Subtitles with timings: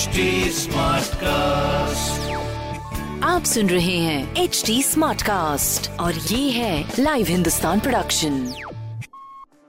[0.00, 0.22] HD
[1.14, 2.30] cast
[3.24, 8.54] आप सुन रहे हैं एच डी स्मार्ट कास्ट और ये है लाइव हिंदुस्तान प्रोडक्शन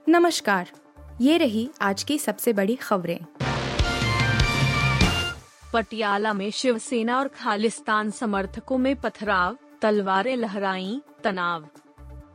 [0.09, 0.71] नमस्कार
[1.21, 3.20] ये रही आज की सबसे बड़ी खबरें।
[5.73, 11.68] पटियाला में शिवसेना और खालिस्तान समर्थकों में पथराव तलवारें लहराई तनाव।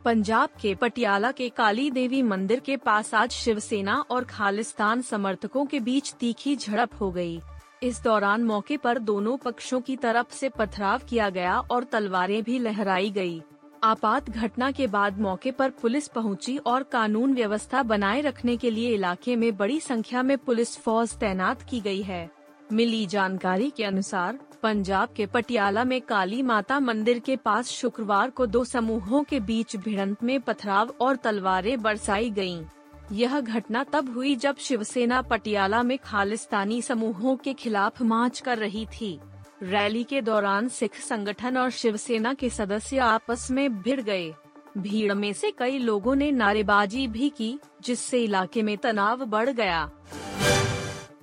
[0.05, 5.79] पंजाब के पटियाला के काली देवी मंदिर के पास आज शिवसेना और खालिस्तान समर्थकों के
[5.79, 7.41] बीच तीखी झड़प हो गई।
[7.81, 12.57] इस दौरान मौके पर दोनों पक्षों की तरफ़ से पथराव किया गया और तलवारें भी
[12.59, 13.41] लहराई गई
[13.83, 18.93] आपात घटना के बाद मौके पर पुलिस पहुँची और कानून व्यवस्था बनाए रखने के लिए
[18.93, 22.29] इलाके में बड़ी संख्या में पुलिस फौज तैनात की गई है
[22.73, 28.45] मिली जानकारी के अनुसार, पंजाब के पटियाला में काली माता मंदिर के पास शुक्रवार को
[28.45, 32.63] दो समूहों के बीच भिड़ंत में पथराव और तलवारें बरसाई गयीं।
[33.11, 38.85] यह घटना तब हुई जब शिवसेना पटियाला में खालिस्तानी समूहों के खिलाफ मार्च कर रही
[38.85, 39.19] थी।
[39.63, 44.33] रैली के दौरान सिख संगठन और शिवसेना के सदस्य आपस में भिड़ गए।
[44.77, 49.91] भीड़ में से कई लोगों ने नारेबाजी भी की, जिससे इलाके में तनाव बढ़ गया।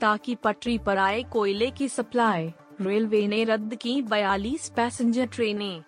[0.00, 5.82] ताकि पटरी पर आए कोयले की सप्लाई, रेलवे ने रद्द की 42 पैसेंजर ट्रेनें।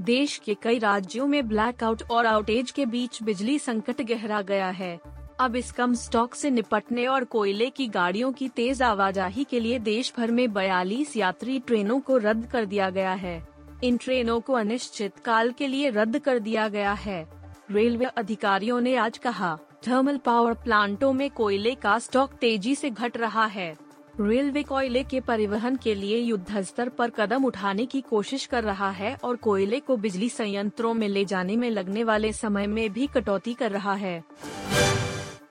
[0.00, 5.11] देश के कई राज्यों में ब्लैकआउट और आउटेज के बीच बिजली संकट गहरा गया है।
[5.42, 9.78] अब इस कम स्टॉक से निपटने और कोयले की गाड़ियों की तेज आवाजाही के लिए
[9.78, 13.48] देश भर में 42 यात्री ट्रेनों को रद्द कर दिया गया है।
[13.84, 17.26] इन ट्रेनों को अनिश्चित काल के लिए रद्द कर दिया गया है।
[17.70, 23.16] रेलवे अधिकारियों ने आज कहा, थर्मल पावर प्लांटों में कोयले का स्टॉक तेज़ी से घट
[23.16, 23.74] रहा है।
[24.20, 28.90] रेलवे कोयले के परिवहन के लिए युद्ध स्तर पर कदम उठाने की कोशिश कर रहा
[28.90, 33.06] है और कोयले को बिजली संयंत्रों में ले जाने में लगने वाले समय में भी
[33.06, 34.22] कटौती कर रहा है।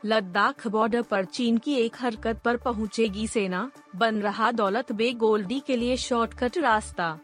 [0.05, 5.59] लद्दाख बॉर्डर पर चीन की एक हरकत पर पहुंचेगी सेना, बन रहा दौलत बे गोल्डी
[5.59, 7.19] के लिए शॉर्टकट रास्ता।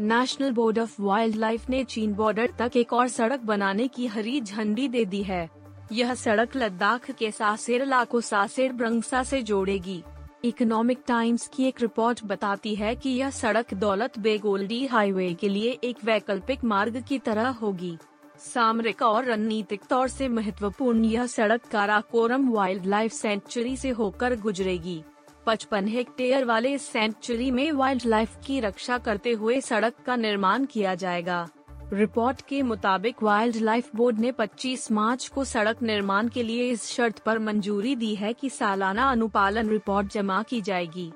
[0.00, 4.40] National board of wild life ने चीन बॉर्डर तक एक और सड़क बनाने की हरी
[4.40, 5.50] झंडी दे दी है।
[5.92, 10.02] यह सड़क लद्दाख के सासेर को सासेर ब्रंगसा से जोड़ेगी।
[10.44, 15.78] इकोनॉमिक टाइम्स की एक रिपोर्ट बताती है कि यह सड़क दौलत बेगोल्डी हाईवे के लिए
[15.84, 17.98] एक वैकल्पिक मार्ग की तरह होगी।
[18.38, 25.02] सामरिक और रणनीतिक तौर से महत्वपूर्ण यह सड़क काराकोरम वाइल्ड लाइफ सेंचुरी से होकर गुजरेगी।
[25.46, 30.64] पचपन हेक्टेयर वाले इस सेंचुरी में वाइल्ड लाइफ की रक्षा करते हुए सड़क का निर्माण
[30.64, 31.48] किया जाएगा।
[31.92, 36.86] रिपोर्ट के मुताबिक वाइल्ड लाइफ बोर्ड ने 25 मार्च को सड़क निर्माण के लिए इस
[36.86, 41.12] शर्त पर मंजूरी दी है कि सालाना अनुपालन रिपोर्ट जमा की जाएगी।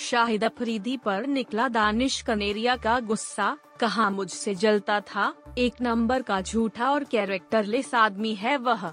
[0.00, 6.40] शाहिद अफरीदी पर निकला दानिश कनेरिया का गुस्सा, कहा मुझसे जलता था, एक नंबर का
[6.40, 8.86] झूठा और कैरेक्टरलेस आदमी है वह।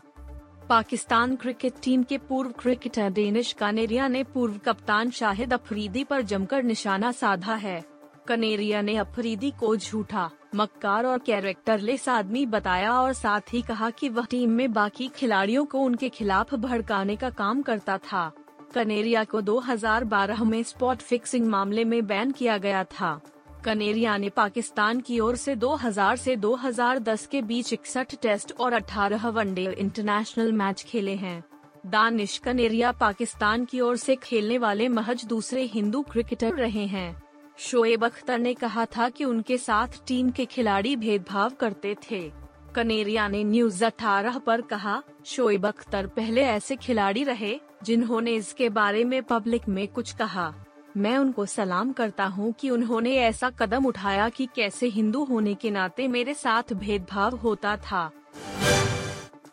[0.69, 6.63] पाकिस्तान क्रिकेट टीम के पूर्व क्रिकेटर डेनिश कनेरिया ने पूर्व कप्तान शाहिद अफरीदी पर जमकर
[6.63, 7.83] निशाना साधा है।
[8.27, 14.09] कनेरिया ने अफरीदी को झूठा, मक्कार और कैरेक्टरलेस आदमी बताया और साथ ही कहा कि
[14.09, 18.31] वह टीम में बाकी खिलाड़ियों को उनके खिलाफ भड़काने का काम करता था।
[18.75, 23.22] कनेरिया को 2012 में स्पॉट फिक्सिंग मामले में बैन किया गया था।
[23.66, 29.30] कनेरिया ने पाकिस्तान की ओर से 2000 से 2010 के बीच इकसठ टेस्ट और 18
[29.30, 31.44] वनडे इंटरनेशनल मैच खेले हैं।
[31.86, 37.24] दानिश कनेरिया पाकिस्तान की ओर से खेलने वाले महज दूसरे हिंदू क्रिकेटर रहे हैं।
[37.57, 42.31] शोएब अख्तर ने कहा था कि उनके साथ टीम के खिलाड़ी भेदभाव करते थे।
[42.75, 49.03] कनेरिया ने न्यूज़ अठारह पर कहा, शोएब अख्तर पहले ऐसे खिलाड़ी रहे जिन्होंने इसके बारे
[49.03, 50.53] में पब्लिक में कुछ कहा।
[50.97, 55.72] मैं उनको सलाम करता हूँ कि उन्होंने ऐसा कदम उठाया कि कैसे हिंदू होने के
[55.72, 58.12] नाते मेरे साथ भेदभाव होता था।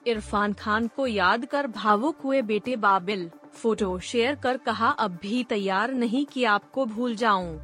[0.07, 5.45] इरफान खान को याद कर भावुक हुए बेटे बाबिल, फ़ोटो शेयर कर कहा, अब भी
[5.45, 7.61] तैयार नहीं कि आपको भूल जाऊँ।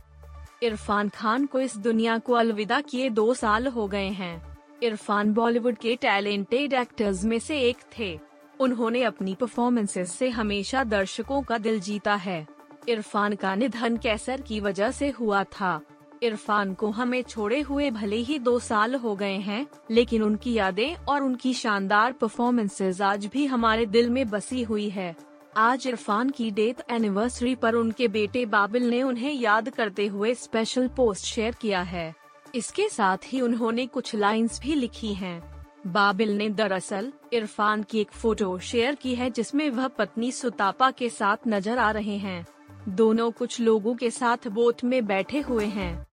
[0.62, 5.76] इरफान खान को इस दुनिया को अलविदा किए दो साल हो गए हैं। इरफान बॉलीवुड
[5.76, 8.18] के टैलेंटेड एक्टर्स में से एक थे।
[8.60, 12.46] उन्होंने अपनी परफॉर्मेंसेस से हमेशा दर्शकों का दिल जीता है।
[12.88, 15.80] इरफान का निधन कैंसर की वजह से हुआ था।
[16.22, 20.94] इरफान को हमें छोड़े हुए भले ही दो साल हो गए हैं, लेकिन उनकी यादें
[20.94, 25.14] और उनकी शानदार परफॉर्मेंसेज आज भी हमारे दिल में बसी हुई है।
[25.56, 30.88] आज इरफान की डेथ एनिवर्सरी पर उनके बेटे बाबिल ने उन्हें याद करते हुए स्पेशल
[30.88, 32.14] पोस्ट शेयर किया है।
[32.54, 38.10] इसके साथ ही उन्होंने कुछ लाइंस भी लिखी हैं। बाबिल ने दरअसल इरफान की एक
[38.12, 42.46] फ़ोटो शेयर की है जिसमें वह पत्नी सुतापा के साथ नज़र आ रहे हैं।
[42.88, 46.06] दोनों कुछ लोगों के साथ बोट में बैठे हुए हैं।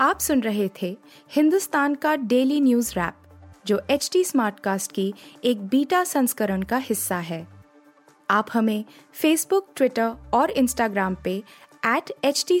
[0.00, 0.96] आप सुन रहे थे
[1.32, 3.14] हिंदुस्तान का डेली न्यूज़ रैप,
[3.66, 5.12] जो एच टी स्मार्ट कास्ट की
[5.44, 7.46] एक बीटा संस्करण का हिस्सा है।
[8.30, 11.36] आप हमें फेसबुक ट्विटर और इंस्टाग्राम पे
[11.86, 12.60] एट एच टी